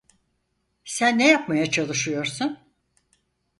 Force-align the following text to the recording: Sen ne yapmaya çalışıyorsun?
Sen 0.85 1.19
ne 1.19 1.27
yapmaya 1.27 1.71
çalışıyorsun? 1.71 2.59